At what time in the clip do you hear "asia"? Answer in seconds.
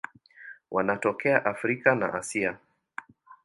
2.13-2.57